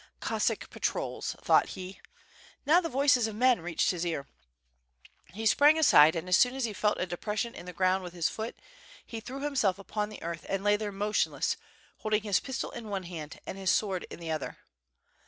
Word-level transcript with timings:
"Cossack 0.19 0.71
patrols," 0.71 1.35
thought 1.43 1.77
he. 1.77 2.01
Now 2.65 2.81
the 2.81 2.89
voices 2.89 3.27
of 3.27 3.35
men 3.35 3.61
reached 3.61 3.91
his 3.91 4.03
ear. 4.03 4.25
He 5.31 5.45
sprang 5.45 5.77
aside 5.77 6.15
and 6.15 6.27
as 6.27 6.35
soon 6.35 6.55
as 6.55 6.65
he 6.65 6.73
felt 6.73 6.97
a 6.99 7.05
depression 7.05 7.53
in 7.53 7.67
the 7.67 7.71
ground 7.71 8.01
with 8.01 8.13
his 8.13 8.27
foot, 8.27 8.55
he 9.05 9.19
threw 9.19 9.45
him 9.45 9.55
self 9.55 9.77
upon 9.77 10.09
the 10.09 10.23
earth 10.23 10.43
and 10.49 10.63
lay 10.63 10.75
there 10.75 10.91
motionless, 10.91 11.55
holding 11.99 12.23
his 12.23 12.39
pistol 12.39 12.71
in 12.71 12.89
one 12.89 13.03
hand 13.03 13.39
and 13.45 13.59
his 13.59 13.69
sword 13.69 14.07
in 14.09 14.19
the 14.19 14.31
other. 14.31 14.57